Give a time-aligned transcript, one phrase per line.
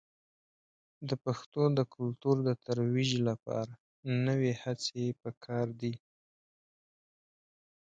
[1.09, 3.73] د پښتو د کلتور د ترویج لپاره
[4.27, 5.93] نوې هڅې په کار دي.